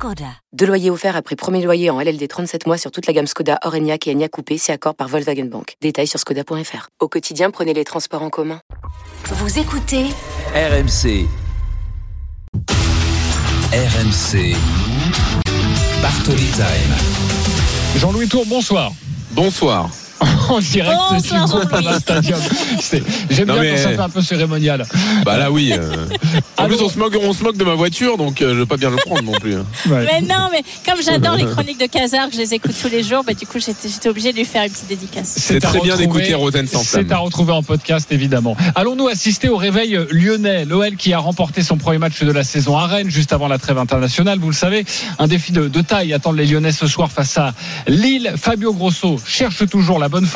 Skoda. 0.00 0.32
Deux 0.54 0.64
loyers 0.64 0.88
offerts 0.88 1.14
après 1.14 1.36
premier 1.36 1.62
loyer 1.62 1.90
en 1.90 2.00
LLD 2.00 2.26
37 2.26 2.66
mois 2.66 2.78
sur 2.78 2.90
toute 2.90 3.06
la 3.06 3.12
gamme 3.12 3.26
Skoda, 3.26 3.58
Orenia 3.64 3.98
et 4.06 4.10
Enya 4.10 4.30
Coupé, 4.30 4.56
c'est 4.56 4.72
accord 4.72 4.94
par 4.94 5.08
Volkswagen 5.08 5.44
Bank. 5.44 5.74
Détails 5.82 6.06
sur 6.06 6.18
skoda.fr. 6.18 6.88
Au 7.00 7.08
quotidien, 7.08 7.50
prenez 7.50 7.74
les 7.74 7.84
transports 7.84 8.22
en 8.22 8.30
commun. 8.30 8.62
Vous 9.26 9.58
écoutez 9.58 10.06
RMC. 10.54 11.26
RMC. 13.74 14.56
Bartoli 16.00 16.46
Time. 16.46 16.96
Jean-Louis 17.96 18.28
Tour, 18.28 18.46
bonsoir. 18.46 18.92
Bonsoir. 19.32 19.90
En 20.50 20.58
direct 20.60 20.98
Bonsoir, 21.10 21.46
Jean-Louis. 21.46 22.00
Stadium. 22.00 22.38
C'est- 22.80 23.02
J'aime 23.30 23.48
Non, 23.48 23.54
bien 23.54 23.62
mais- 23.62 23.70
quand 23.70 23.82
ça 23.82 23.88
fait 23.90 24.00
un 24.00 24.08
peu 24.08 24.22
cérémonial. 24.22 24.84
Bah 25.24 25.36
là 25.38 25.50
oui. 25.50 25.72
euh. 25.76 26.06
En 26.58 26.66
plus 26.66 26.80
on 26.82 26.88
se 26.90 26.98
moque, 26.98 27.16
on 27.22 27.32
se 27.32 27.42
moque 27.42 27.56
de 27.56 27.64
ma 27.64 27.74
voiture, 27.74 28.18
donc 28.18 28.42
euh, 28.42 28.50
je 28.52 28.58
veux 28.60 28.66
pas 28.66 28.76
bien 28.76 28.90
le 28.90 28.96
prendre 28.96 29.22
non 29.22 29.32
plus. 29.32 29.54
hein. 29.54 29.64
Ouais. 29.88 30.04
Mais 30.04 30.20
non, 30.20 30.48
mais 30.52 30.62
comme 30.86 31.02
j'adore 31.02 31.34
les 31.36 31.44
chroniques 31.50 31.80
de 31.80 31.86
Casar, 31.86 32.28
que 32.28 32.34
je 32.34 32.40
les 32.40 32.52
écoute 32.54 32.72
tous 32.80 32.88
les 32.90 33.02
jours, 33.02 33.24
bah, 33.26 33.32
du 33.32 33.46
coup 33.46 33.58
j'étais 33.58 33.88
j'étais 33.88 34.08
obligée 34.10 34.32
de 34.32 34.36
lui 34.38 34.44
faire 34.44 34.64
une 34.64 34.70
petite 34.70 34.88
dédicace. 34.88 35.32
C'est 35.38 35.56
à 35.56 35.60
très 35.68 35.80
bien 35.80 35.94
retrouver- 35.94 36.20
d'écouter 36.20 36.34
Roten 36.34 36.66
sans 36.66 36.82
C'est 36.82 36.98
à 37.00 37.04
flamme. 37.04 37.20
retrouver 37.20 37.52
en 37.52 37.62
podcast, 37.62 38.08
évidemment. 38.12 38.56
Allons-nous 38.74 39.08
assister 39.08 39.48
au 39.48 39.56
réveil 39.56 39.98
lyonnais? 40.10 40.64
L'OL 40.66 40.96
qui 40.96 41.12
a 41.14 41.18
remporté 41.18 41.62
son 41.62 41.76
premier 41.78 41.98
match 41.98 42.22
de 42.22 42.30
la 42.32 42.44
saison 42.44 42.76
à 42.76 42.86
Rennes, 42.86 43.10
juste 43.10 43.32
avant 43.32 43.48
la 43.48 43.58
trêve 43.58 43.78
internationale. 43.78 44.38
Vous 44.38 44.48
le 44.50 44.54
savez, 44.54 44.84
un 45.18 45.26
défi 45.28 45.52
de, 45.52 45.66
de 45.68 45.80
taille 45.80 46.12
attend 46.12 46.32
les 46.32 46.44
Lyonnais 46.46 46.72
ce 46.72 46.86
soir 46.86 47.10
face 47.10 47.38
à 47.38 47.54
Lille. 47.86 48.34
Fabio 48.36 48.72
Grosso 48.74 49.18
cherche 49.26 49.66
toujours 49.68 49.98
la 49.98 50.08
bonne 50.10 50.26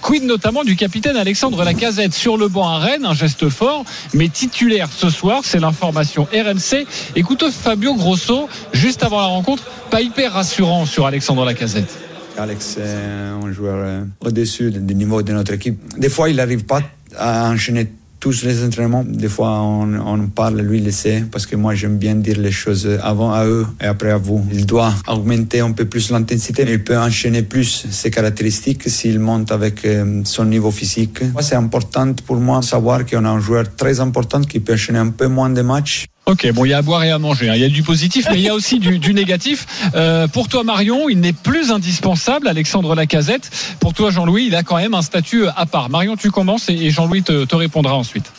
Quid 0.00 0.24
notamment 0.24 0.64
du 0.64 0.76
capitaine 0.76 1.16
Alexandre 1.16 1.64
Lacazette 1.64 2.14
sur 2.14 2.36
le 2.36 2.48
banc 2.48 2.68
à 2.68 2.78
Rennes, 2.78 3.04
un 3.04 3.14
geste 3.14 3.48
fort, 3.48 3.84
mais 4.14 4.28
titulaire 4.28 4.88
ce 4.94 5.10
soir, 5.10 5.42
c'est 5.44 5.60
l'information 5.60 6.26
RMC. 6.32 6.86
Écoutez 7.16 7.50
Fabio 7.50 7.94
Grosso, 7.94 8.48
juste 8.72 9.02
avant 9.02 9.20
la 9.20 9.26
rencontre, 9.26 9.64
pas 9.90 10.00
hyper 10.00 10.32
rassurant 10.32 10.86
sur 10.86 11.06
Alexandre 11.06 11.44
Lacazette. 11.44 11.98
Alex 12.38 12.78
est 12.78 13.44
un 13.44 13.52
joueur 13.52 13.76
euh, 13.78 14.04
au-dessus 14.24 14.70
du 14.70 14.94
niveau 14.94 15.22
de 15.22 15.32
notre 15.32 15.52
équipe. 15.52 15.78
Des 15.98 16.08
fois, 16.08 16.30
il 16.30 16.36
n'arrive 16.36 16.64
pas 16.64 16.80
à 17.18 17.50
enchaîner 17.50 17.88
tous 18.22 18.44
les 18.44 18.62
entraînements. 18.64 19.04
Des 19.04 19.28
fois, 19.28 19.50
on, 19.62 19.98
on 19.98 20.28
parle, 20.28 20.60
lui, 20.60 20.78
il 20.78 20.84
le 20.84 20.92
sait, 20.92 21.24
parce 21.32 21.44
que 21.44 21.56
moi, 21.56 21.74
j'aime 21.74 21.98
bien 21.98 22.14
dire 22.14 22.38
les 22.38 22.52
choses 22.52 22.88
avant 23.02 23.32
à 23.32 23.44
eux 23.44 23.66
et 23.80 23.86
après 23.86 24.12
à 24.12 24.16
vous. 24.16 24.40
Il 24.52 24.64
doit 24.64 24.94
augmenter 25.08 25.58
un 25.58 25.72
peu 25.72 25.86
plus 25.86 26.08
l'intensité, 26.12 26.64
mais 26.64 26.74
il 26.74 26.84
peut 26.84 26.96
enchaîner 26.96 27.42
plus 27.42 27.84
ses 27.90 28.12
caractéristiques 28.12 28.88
s'il 28.88 29.18
monte 29.18 29.50
avec 29.50 29.84
euh, 29.84 30.22
son 30.22 30.44
niveau 30.44 30.70
physique. 30.70 31.18
C'est 31.40 31.56
important 31.56 32.12
pour 32.24 32.36
moi 32.36 32.60
de 32.60 32.64
savoir 32.64 33.04
qu'on 33.04 33.24
a 33.24 33.28
un 33.28 33.40
joueur 33.40 33.64
très 33.74 33.98
important 33.98 34.40
qui 34.42 34.60
peut 34.60 34.74
enchaîner 34.74 35.00
un 35.00 35.10
peu 35.10 35.26
moins 35.26 35.50
de 35.50 35.62
matchs. 35.62 36.06
Ok, 36.24 36.50
bon, 36.52 36.64
il 36.64 36.68
y 36.68 36.72
a 36.72 36.78
à 36.78 36.82
boire 36.82 37.02
et 37.02 37.10
à 37.10 37.18
manger. 37.18 37.48
hein. 37.50 37.54
Il 37.56 37.60
y 37.60 37.64
a 37.64 37.68
du 37.68 37.82
positif, 37.82 38.26
mais 38.30 38.36
il 38.36 38.42
y 38.42 38.48
a 38.48 38.54
aussi 38.54 38.78
du, 38.78 38.98
du 39.00 39.12
négatif. 39.12 39.66
Euh, 39.96 40.28
pour 40.28 40.48
toi, 40.48 40.62
Marion, 40.62 41.08
il 41.08 41.18
n'est 41.18 41.32
plus 41.32 41.72
indispensable, 41.72 42.46
Alexandre 42.46 42.94
Lacazette. 42.94 43.50
Pour 43.80 43.92
toi, 43.92 44.10
Jean-Louis, 44.10 44.44
il 44.46 44.54
a 44.54 44.62
quand 44.62 44.76
même 44.76 44.94
un 44.94 45.02
statut 45.02 45.46
à 45.56 45.66
part. 45.66 45.90
Marion, 45.90 46.16
tu 46.16 46.30
commences 46.30 46.68
et 46.68 46.90
Jean-Louis 46.90 47.22
te 47.24 47.54
répondra 47.56 47.94
ensuite. 47.96 48.30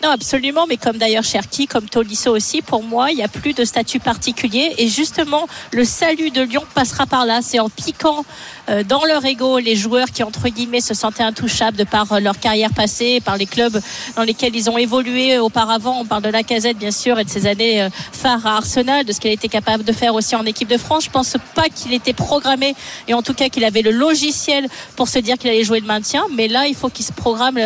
Non, 0.00 0.10
absolument, 0.10 0.66
mais 0.68 0.76
comme 0.76 0.96
d'ailleurs 0.96 1.24
Cherki, 1.24 1.66
comme 1.66 1.88
Tolisso 1.88 2.30
aussi, 2.30 2.62
pour 2.62 2.84
moi, 2.84 3.10
il 3.10 3.16
n'y 3.16 3.24
a 3.24 3.28
plus 3.28 3.52
de 3.52 3.64
statut 3.64 3.98
particulier. 3.98 4.72
Et 4.78 4.86
justement, 4.86 5.48
le 5.72 5.84
salut 5.84 6.30
de 6.30 6.40
Lyon 6.40 6.62
passera 6.72 7.04
par 7.04 7.26
là. 7.26 7.40
C'est 7.42 7.58
en 7.58 7.68
piquant 7.68 8.24
euh, 8.68 8.84
dans 8.84 9.04
leur 9.04 9.24
ego 9.24 9.58
les 9.58 9.74
joueurs 9.74 10.12
qui, 10.12 10.22
entre 10.22 10.48
guillemets, 10.50 10.80
se 10.80 10.94
sentaient 10.94 11.24
intouchables 11.24 11.76
de 11.76 11.82
par 11.82 12.12
euh, 12.12 12.20
leur 12.20 12.38
carrière 12.38 12.72
passée, 12.72 13.20
par 13.20 13.36
les 13.36 13.46
clubs 13.46 13.80
dans 14.14 14.22
lesquels 14.22 14.54
ils 14.54 14.70
ont 14.70 14.78
évolué 14.78 15.36
auparavant. 15.38 15.98
On 16.00 16.04
parle 16.04 16.22
de 16.22 16.28
la 16.28 16.44
casette, 16.44 16.78
bien 16.78 16.92
sûr, 16.92 17.18
et 17.18 17.24
de 17.24 17.30
ses 17.30 17.46
années 17.46 17.82
euh, 17.82 17.88
phares 18.12 18.46
à 18.46 18.56
Arsenal, 18.58 19.04
de 19.04 19.12
ce 19.12 19.18
a 19.26 19.30
été 19.32 19.48
capable 19.48 19.82
de 19.82 19.92
faire 19.92 20.14
aussi 20.14 20.36
en 20.36 20.46
équipe 20.46 20.68
de 20.68 20.78
France. 20.78 21.06
Je 21.06 21.10
pense 21.10 21.36
pas 21.56 21.68
qu'il 21.74 21.92
était 21.92 22.12
programmé, 22.12 22.76
et 23.08 23.14
en 23.14 23.22
tout 23.22 23.34
cas 23.34 23.48
qu'il 23.48 23.64
avait 23.64 23.82
le 23.82 23.90
logiciel 23.90 24.68
pour 24.94 25.08
se 25.08 25.18
dire 25.18 25.38
qu'il 25.38 25.50
allait 25.50 25.64
jouer 25.64 25.80
le 25.80 25.86
maintien. 25.86 26.24
Mais 26.34 26.46
là, 26.46 26.68
il 26.68 26.76
faut 26.76 26.88
qu'il 26.88 27.04
se 27.04 27.12
programme 27.12 27.58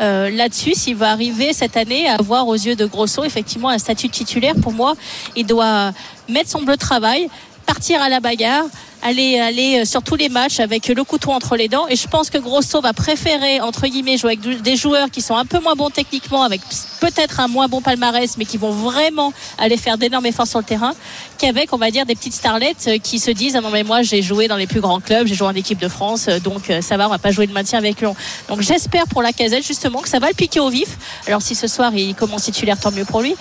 euh, 0.00 0.30
là-dessus 0.30 0.74
s'il 0.74 0.94
va 0.94 1.10
arriver 1.10 1.52
cette 1.52 1.76
année 1.76 1.79
à 1.80 2.14
avoir 2.14 2.46
aux 2.46 2.54
yeux 2.54 2.76
de 2.76 2.84
Grosso 2.84 3.24
effectivement 3.24 3.68
un 3.68 3.78
statut 3.78 4.08
titulaire. 4.08 4.54
Pour 4.62 4.72
moi, 4.72 4.94
il 5.36 5.46
doit 5.46 5.92
mettre 6.28 6.50
son 6.50 6.62
bleu 6.62 6.74
de 6.74 6.80
travail, 6.80 7.28
partir 7.66 8.02
à 8.02 8.08
la 8.08 8.20
bagarre. 8.20 8.64
Aller, 9.02 9.38
aller 9.38 9.84
sur 9.84 10.02
tous 10.02 10.16
les 10.16 10.28
matchs 10.28 10.60
avec 10.60 10.88
le 10.88 11.04
couteau 11.04 11.30
entre 11.30 11.56
les 11.56 11.68
dents. 11.68 11.88
Et 11.88 11.96
je 11.96 12.06
pense 12.06 12.28
que 12.28 12.38
Grosso 12.38 12.80
va 12.82 12.92
préférer 12.92 13.60
entre 13.60 13.86
guillemets 13.86 14.16
jouer 14.16 14.38
avec 14.38 14.62
des 14.62 14.76
joueurs 14.76 15.10
qui 15.10 15.22
sont 15.22 15.36
un 15.36 15.46
peu 15.46 15.58
moins 15.60 15.74
bons 15.74 15.90
techniquement 15.90 16.42
avec 16.42 16.60
peut-être 17.00 17.40
un 17.40 17.48
moins 17.48 17.68
bon 17.68 17.80
palmarès 17.80 18.36
mais 18.36 18.44
qui 18.44 18.58
vont 18.58 18.70
vraiment 18.70 19.32
aller 19.58 19.76
faire 19.76 19.98
d'énormes 19.98 20.26
efforts 20.26 20.46
sur 20.46 20.58
le 20.58 20.64
terrain 20.64 20.92
qu'avec 21.38 21.72
on 21.72 21.78
va 21.78 21.90
dire 21.90 22.06
des 22.06 22.14
petites 22.14 22.34
starlettes 22.34 22.86
euh, 22.88 22.98
qui 22.98 23.18
se 23.18 23.30
disent 23.30 23.56
ah 23.56 23.60
non 23.60 23.70
mais 23.70 23.82
moi 23.82 24.02
j'ai 24.02 24.22
joué 24.22 24.48
dans 24.48 24.56
les 24.56 24.66
plus 24.66 24.80
grands 24.80 25.00
clubs 25.00 25.26
j'ai 25.26 25.34
joué 25.34 25.48
en 25.48 25.54
équipe 25.54 25.78
de 25.78 25.88
France 25.88 26.26
euh, 26.28 26.38
donc 26.38 26.68
euh, 26.68 26.82
ça 26.82 26.96
va 26.96 27.06
on 27.06 27.10
va 27.10 27.18
pas 27.18 27.30
jouer 27.30 27.46
le 27.46 27.52
maintien 27.52 27.78
avec 27.78 28.00
Lyon. 28.00 28.14
Donc 28.48 28.60
j'espère 28.60 29.06
pour 29.06 29.22
la 29.22 29.32
casette 29.32 29.66
justement 29.66 30.00
que 30.00 30.08
ça 30.08 30.18
va 30.18 30.28
le 30.28 30.34
piquer 30.34 30.60
au 30.60 30.68
vif. 30.68 30.98
Alors 31.26 31.42
si 31.42 31.54
ce 31.54 31.66
soir 31.66 31.94
il 31.94 32.14
commence 32.14 32.42
titulaire 32.42 32.78
tant 32.78 32.92
mieux 32.92 33.04
pour 33.04 33.22
lui. 33.22 33.34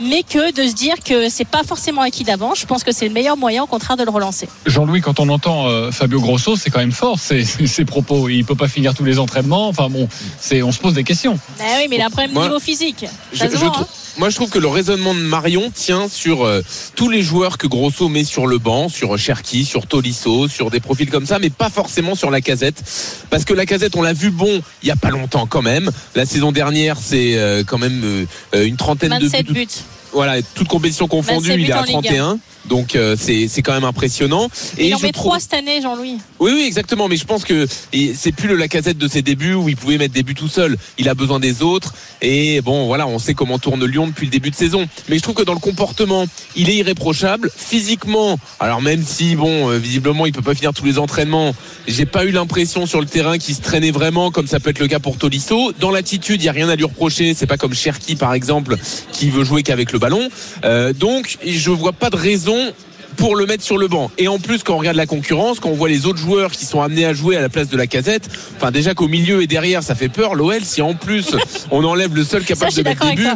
Mais 0.00 0.22
que 0.22 0.52
de 0.52 0.66
se 0.66 0.72
dire 0.72 0.94
que 1.04 1.28
c'est 1.28 1.44
pas 1.44 1.62
forcément 1.62 2.02
acquis 2.02 2.24
d'avance 2.24 2.60
je 2.60 2.66
pense 2.66 2.84
que 2.84 2.92
c'est 2.92 3.06
le 3.06 3.12
meilleur 3.12 3.36
moyen 3.36 3.64
au 3.64 3.66
contraire 3.66 3.96
de 3.96 4.04
le 4.04 4.10
relancer. 4.10 4.48
Jean-Louis, 4.66 4.99
quand 5.00 5.20
on 5.20 5.28
entend 5.28 5.68
euh, 5.68 5.90
Fabio 5.90 6.20
Grosso, 6.20 6.56
c'est 6.56 6.70
quand 6.70 6.78
même 6.80 6.92
fort 6.92 7.18
ses, 7.18 7.44
ses 7.66 7.84
propos. 7.84 8.28
Il 8.28 8.44
peut 8.44 8.54
pas 8.54 8.68
finir 8.68 8.94
tous 8.94 9.04
les 9.04 9.18
entraînements. 9.18 9.68
Enfin 9.68 9.88
bon, 9.88 10.08
c'est, 10.38 10.62
on 10.62 10.72
se 10.72 10.78
pose 10.78 10.94
des 10.94 11.04
questions. 11.04 11.38
ah 11.60 11.64
oui 11.78 11.86
mais 11.88 11.96
il 11.96 12.02
a 12.02 12.06
un 12.06 12.10
problème 12.10 12.32
Moi, 12.32 12.44
niveau 12.44 12.60
physique 12.60 13.04
Je- 13.32 13.46
voit, 13.46 13.72
hein. 13.78 13.86
Moi, 14.18 14.28
je 14.28 14.34
trouve 14.34 14.50
que 14.50 14.58
le 14.58 14.66
raisonnement 14.66 15.14
de 15.14 15.20
Marion 15.20 15.70
tient 15.72 16.08
sur 16.08 16.44
euh, 16.44 16.62
tous 16.96 17.08
les 17.08 17.22
joueurs 17.22 17.58
que 17.58 17.66
Grosso 17.68 18.08
met 18.08 18.24
sur 18.24 18.46
le 18.48 18.58
banc, 18.58 18.88
sur 18.88 19.16
Cherki, 19.16 19.64
sur 19.64 19.86
Tolisso, 19.86 20.48
sur 20.48 20.68
des 20.70 20.80
profils 20.80 21.08
comme 21.08 21.26
ça, 21.26 21.38
mais 21.38 21.48
pas 21.48 21.70
forcément 21.70 22.16
sur 22.16 22.30
la 22.30 22.40
casette. 22.40 22.82
Parce 23.30 23.44
que 23.44 23.54
la 23.54 23.66
casette, 23.66 23.94
on 23.96 24.02
l'a 24.02 24.12
vu 24.12 24.30
bon 24.30 24.60
il 24.82 24.88
y 24.88 24.90
a 24.90 24.96
pas 24.96 25.10
longtemps 25.10 25.46
quand 25.46 25.62
même. 25.62 25.90
La 26.16 26.26
saison 26.26 26.50
dernière, 26.50 26.96
c'est 27.00 27.36
euh, 27.36 27.62
quand 27.64 27.78
même 27.78 28.26
euh, 28.54 28.66
une 28.66 28.76
trentaine 28.76 29.16
de 29.16 29.24
27 29.26 29.46
buts. 29.46 29.52
buts 29.52 29.68
Voilà, 30.12 30.42
toute 30.42 30.68
compétition 30.68 31.06
confondue, 31.08 31.48
27 31.50 31.60
il 31.60 31.68
est 31.70 31.72
à 31.72 31.80
en 31.80 31.84
Ligue 31.84 31.92
31. 32.04 32.38
Donc 32.66 32.94
euh, 32.94 33.16
c'est 33.18 33.48
c'est 33.48 33.62
quand 33.62 33.72
même 33.72 33.84
impressionnant. 33.84 34.48
il 34.78 34.94
en 34.94 34.98
je 34.98 35.04
met 35.04 35.12
trouve- 35.12 35.38
cette 35.38 35.54
année 35.54 35.80
Jean-Louis 35.80 36.18
Oui, 36.40 36.52
oui, 36.54 36.64
exactement. 36.66 37.08
Mais 37.08 37.16
je 37.16 37.24
pense 37.24 37.44
que 37.44 37.66
et 37.92 38.12
c'est 38.14 38.32
plus 38.32 38.48
le 38.48 38.54
Lacazette 38.54 38.98
de 38.98 39.08
ses 39.08 39.22
débuts 39.22 39.54
où 39.54 39.68
il 39.68 39.76
pouvait 39.76 39.96
mettre 39.98 40.12
des 40.12 40.22
buts 40.22 40.34
tout 40.34 40.48
seul. 40.48 40.76
Il 40.98 41.08
a 41.08 41.14
besoin 41.14 41.40
des 41.40 41.62
autres. 41.62 41.94
Et 42.20 42.60
bon, 42.60 42.86
voilà, 42.86 43.06
on 43.06 43.18
sait 43.18 43.32
comment 43.34 43.58
tourne 43.58 43.84
Lyon 43.86 44.08
depuis 44.08 44.26
le 44.26 44.30
début 44.30 44.50
de 44.50 44.54
saison. 44.56 44.86
Mais 45.08 45.16
je 45.16 45.22
trouve 45.22 45.34
que 45.36 45.42
dans 45.42 45.54
le 45.54 45.58
comportement, 45.60 46.26
il 46.54 46.68
est 46.68 46.76
irréprochable. 46.76 47.50
Physiquement, 47.56 48.38
alors 48.58 48.82
même 48.82 49.02
si 49.04 49.36
bon, 49.36 49.70
euh, 49.70 49.78
visiblement, 49.78 50.26
il 50.26 50.32
peut 50.32 50.42
pas 50.42 50.54
finir 50.54 50.72
tous 50.74 50.84
les 50.84 50.98
entraînements. 50.98 51.54
J'ai 51.88 52.04
pas 52.06 52.24
eu 52.26 52.30
l'impression 52.30 52.84
sur 52.84 53.00
le 53.00 53.06
terrain 53.06 53.38
qu'il 53.38 53.54
se 53.54 53.62
traînait 53.62 53.90
vraiment, 53.90 54.30
comme 54.30 54.46
ça 54.46 54.60
peut 54.60 54.70
être 54.70 54.80
le 54.80 54.88
cas 54.88 54.98
pour 54.98 55.16
Tolisso. 55.16 55.72
Dans 55.80 55.90
l'attitude, 55.90 56.42
il 56.42 56.44
y 56.44 56.48
a 56.48 56.52
rien 56.52 56.68
à 56.68 56.76
lui 56.76 56.84
reprocher. 56.84 57.32
C'est 57.34 57.46
pas 57.46 57.56
comme 57.56 57.72
Cherki, 57.74 58.16
par 58.16 58.34
exemple, 58.34 58.76
qui 59.12 59.30
veut 59.30 59.44
jouer 59.44 59.62
qu'avec 59.62 59.92
le 59.92 59.99
ballon. 60.00 60.28
Euh, 60.64 60.92
donc, 60.92 61.38
je 61.44 61.70
vois 61.70 61.92
pas 61.92 62.10
de 62.10 62.16
raison 62.16 62.72
pour 63.20 63.36
le 63.36 63.44
mettre 63.44 63.62
sur 63.62 63.76
le 63.76 63.86
banc. 63.86 64.10
Et 64.16 64.28
en 64.28 64.38
plus, 64.38 64.62
quand 64.62 64.74
on 64.74 64.78
regarde 64.78 64.96
la 64.96 65.04
concurrence, 65.06 65.60
quand 65.60 65.68
on 65.68 65.74
voit 65.74 65.90
les 65.90 66.06
autres 66.06 66.18
joueurs 66.18 66.50
qui 66.50 66.64
sont 66.64 66.80
amenés 66.80 67.04
à 67.04 67.12
jouer 67.12 67.36
à 67.36 67.42
la 67.42 67.50
place 67.50 67.68
de 67.68 67.76
la 67.76 67.86
casette, 67.86 68.28
enfin 68.56 68.70
déjà 68.70 68.94
qu'au 68.94 69.08
milieu 69.08 69.42
et 69.42 69.46
derrière, 69.46 69.82
ça 69.82 69.94
fait 69.94 70.08
peur. 70.08 70.34
L'OL, 70.34 70.62
si 70.62 70.80
en 70.80 70.94
plus 70.94 71.36
on 71.70 71.84
enlève 71.84 72.14
le 72.16 72.24
seul 72.24 72.42
capable 72.44 72.72
Ça, 72.72 72.82
de 72.82 72.88
mettre 72.88 73.06
des 73.10 73.16
buts, 73.16 73.26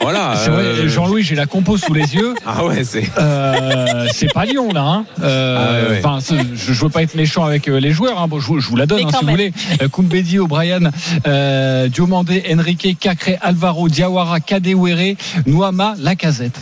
voilà. 0.00 0.36
Euh, 0.48 0.88
Jean-Louis, 0.88 1.22
j'ai 1.22 1.36
la 1.36 1.46
compo 1.46 1.76
sous 1.78 1.94
les 1.94 2.14
yeux. 2.16 2.34
Ah 2.50 2.64
ouais, 2.64 2.82
c'est. 2.82 3.04
Euh, 3.18 4.06
c'est 4.12 4.32
pas 4.32 4.44
Lyon 4.44 4.72
là. 4.72 4.82
Hein. 4.82 5.04
Euh, 5.22 5.56
Ah 5.58 5.90
ouais, 5.92 6.34
ouais. 6.34 6.46
je, 6.56 6.72
je 6.72 6.82
veux 6.84 6.88
pas 6.90 7.02
être 7.02 7.14
méchant 7.14 7.44
avec 7.44 7.66
les 7.66 7.92
joueurs. 7.92 8.20
Hein. 8.20 8.26
Bon, 8.26 8.40
je, 8.40 8.46
vous- 8.46 8.58
je 8.60 8.68
vous 8.68 8.76
la 8.76 8.86
donne 8.86 9.04
hein, 9.04 9.10
si 9.16 9.24
vous 9.24 9.30
voulez. 9.30 9.52
Koumbedi, 9.92 10.38
O'Brien, 10.40 10.80
euh, 11.26 11.88
Diomandé, 11.88 12.42
Enrique, 12.52 12.96
Cacré, 12.98 13.38
Alvaro, 13.40 13.88
Diawara, 13.88 14.40
Kadewere, 14.40 15.14
Nouama, 15.46 15.94
Lacazette. 15.98 16.58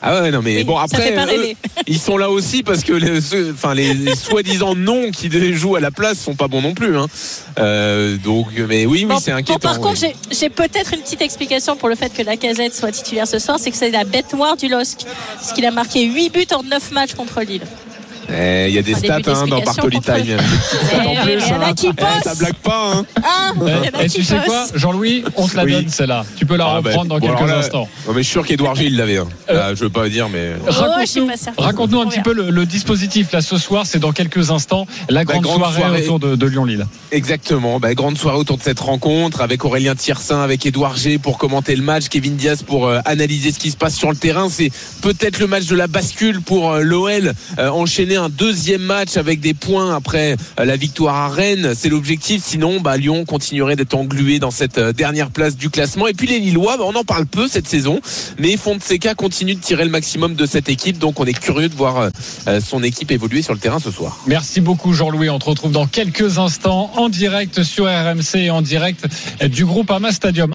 Ah 0.00 0.20
ouais, 0.22 0.30
non, 0.30 0.40
mais 0.42 0.58
Oui, 0.58 0.64
bon, 0.64 0.76
après, 0.78 1.12
eux, 1.12 1.54
ils 1.88 1.98
sont 1.98 2.16
là 2.16 2.30
aussi 2.30 2.62
parce 2.62 2.84
que 2.84 2.92
les, 2.92 3.50
enfin, 3.50 3.74
les, 3.74 3.94
les 3.94 4.14
soi-disant 4.14 4.76
noms 4.76 5.10
qui 5.10 5.28
jouent 5.54 5.74
à 5.74 5.80
la 5.80 5.90
place 5.90 6.18
sont 6.20 6.36
pas 6.36 6.46
bons 6.46 6.62
non 6.62 6.72
plus. 6.74 6.96
Hein. 6.96 7.06
Euh, 7.58 8.16
donc, 8.16 8.46
mais 8.68 8.86
oui, 8.86 9.00
oui, 9.00 9.04
Bon, 9.06 9.18
c'est 9.18 9.32
bon, 9.32 9.38
inquiétant. 9.38 9.58
par 9.58 9.80
contre, 9.80 10.00
oui. 10.02 10.12
j'ai- 10.30 10.36
j'ai 10.36 10.50
peut-être 10.50 10.94
une 10.94 11.00
petite 11.00 11.20
explication 11.22 11.76
pour 11.76 11.88
le 11.88 11.96
fait 11.96 12.12
que 12.12 12.22
la 12.22 12.36
casette 12.36 12.74
soit 12.74 12.92
titulaire 12.92 13.26
ce 13.26 13.40
soir, 13.40 13.58
c'est 13.60 13.70
que 13.72 13.76
c'est 13.76 13.90
la 13.90 14.04
bête 14.04 14.32
noire 14.34 14.56
du 14.56 14.68
LOSC. 14.68 14.98
Parce 15.34 15.52
qu'il 15.52 15.66
a 15.66 15.72
marqué 15.72 16.04
8 16.04 16.30
buts 16.32 16.46
en 16.54 16.62
9 16.62 16.92
matchs 16.92 17.14
contre 17.14 17.40
Lille. 17.42 17.62
Eh, 18.30 18.66
Il 18.68 18.74
y 18.74 18.78
a 18.78 18.82
des 18.82 18.94
stats 18.94 19.16
hein, 19.26 19.46
dans 19.46 19.60
Bartoli 19.62 20.00
Time. 20.00 20.14
En 20.14 20.22
Eh, 20.22 21.22
plus, 21.22 21.42
il 21.46 21.48
y 21.48 21.52
en 21.54 21.60
a 21.62 21.72
qui 21.72 21.86
Eh, 21.88 21.92
pensent. 21.94 22.22
Ça 22.24 22.34
blague 22.34 22.54
pas. 22.54 22.92
Hein. 22.94 23.06
Ah, 23.22 23.52
a 23.94 24.04
Et 24.04 24.08
tu 24.08 24.22
sais 24.22 24.36
quoi. 24.44 24.64
Jean-Louis, 24.74 25.24
on 25.36 25.46
te 25.48 25.56
la 25.56 25.64
Oui. 25.64 25.72
donne 25.72 25.88
celle-là. 25.88 26.24
Tu 26.36 26.44
peux 26.46 26.56
la 26.56 26.66
Ah, 26.66 26.80
bah, 26.80 26.90
reprendre 26.90 27.08
dans 27.08 27.18
bon, 27.18 27.34
quelques 27.34 27.50
instants. 27.50 27.88
Non, 28.06 28.12
mais 28.14 28.22
je 28.22 28.26
suis 28.28 28.32
sûr 28.32 28.46
qu'Edouard 28.46 28.74
Gilles 28.76 28.96
l'avait. 28.96 29.18
hein. 29.18 29.28
Euh, 29.50 29.74
je 29.74 29.84
veux 29.84 29.90
pas 29.90 30.08
dire, 30.08 30.28
mais. 30.28 30.52
Oh, 30.66 30.72
Raconte-nous 31.58 32.00
un 32.00 32.06
petit 32.06 32.20
peu 32.20 32.32
le, 32.32 32.50
le 32.50 32.66
dispositif. 32.66 33.32
Là, 33.32 33.40
ce 33.40 33.56
soir, 33.58 33.86
c'est 33.86 33.98
dans 33.98 34.12
quelques 34.12 34.50
instants 34.50 34.86
la 35.08 35.24
grande, 35.24 35.42
grande 35.42 35.58
soirée, 35.58 35.80
soirée. 35.80 36.02
autour 36.02 36.18
de, 36.20 36.36
de 36.36 36.46
Lyon-Lille. 36.46 36.86
Exactement. 37.12 37.80
Bah, 37.80 37.94
grande 37.94 38.18
soirée 38.18 38.38
autour 38.38 38.58
de 38.58 38.62
cette 38.62 38.80
rencontre 38.80 39.40
avec 39.40 39.64
Aurélien 39.64 39.94
Tiersin, 39.94 40.42
avec 40.42 40.64
Edouard 40.66 40.96
G 40.96 41.18
pour 41.18 41.38
commenter 41.38 41.74
le 41.76 41.82
match, 41.82 42.08
Kevin 42.08 42.36
Diaz 42.36 42.62
pour 42.62 42.86
euh, 42.86 43.00
analyser 43.04 43.52
ce 43.52 43.58
qui 43.58 43.70
se 43.70 43.76
passe 43.76 43.94
sur 43.94 44.10
le 44.10 44.16
terrain. 44.16 44.48
C'est 44.50 44.70
peut-être 45.02 45.38
le 45.38 45.46
match 45.46 45.66
de 45.66 45.76
la 45.76 45.86
bascule 45.86 46.40
pour 46.40 46.72
euh, 46.72 46.80
l'OL. 46.82 47.32
Enchaîner 47.58 48.17
un 48.18 48.28
deuxième 48.28 48.82
match 48.82 49.16
avec 49.16 49.40
des 49.40 49.54
points 49.54 49.94
après 49.94 50.36
euh, 50.58 50.64
la 50.64 50.76
victoire 50.76 51.14
à 51.14 51.28
Rennes, 51.28 51.72
c'est 51.74 51.88
l'objectif. 51.88 52.42
Sinon, 52.44 52.80
bah, 52.80 52.96
Lyon 52.96 53.24
continuerait 53.24 53.76
d'être 53.76 53.94
englué 53.94 54.38
dans 54.38 54.50
cette 54.50 54.78
euh, 54.78 54.92
dernière 54.92 55.30
place 55.30 55.56
du 55.56 55.70
classement. 55.70 56.06
Et 56.06 56.14
puis 56.14 56.26
les 56.26 56.38
Lillois, 56.38 56.76
bah, 56.76 56.84
on 56.86 56.94
en 56.94 57.04
parle 57.04 57.26
peu 57.26 57.48
cette 57.48 57.68
saison, 57.68 58.00
mais 58.38 58.56
Fonseca 58.56 59.14
continue 59.14 59.54
de 59.54 59.60
tirer 59.60 59.84
le 59.84 59.90
maximum 59.90 60.34
de 60.34 60.46
cette 60.46 60.68
équipe. 60.68 60.98
Donc 60.98 61.20
on 61.20 61.24
est 61.24 61.38
curieux 61.38 61.68
de 61.68 61.74
voir 61.74 62.10
euh, 62.46 62.60
son 62.60 62.82
équipe 62.82 63.10
évoluer 63.10 63.42
sur 63.42 63.54
le 63.54 63.60
terrain 63.60 63.78
ce 63.78 63.90
soir. 63.90 64.18
Merci 64.26 64.60
beaucoup 64.60 64.92
Jean-Louis. 64.92 65.30
On 65.30 65.38
te 65.38 65.46
retrouve 65.46 65.72
dans 65.72 65.86
quelques 65.86 66.38
instants 66.38 66.90
en 66.96 67.08
direct 67.08 67.62
sur 67.62 67.86
RMC 67.86 68.36
et 68.36 68.50
en 68.50 68.62
direct 68.62 69.06
du 69.44 69.64
groupe 69.64 69.90
Ama 69.90 70.12
Stadium. 70.12 70.46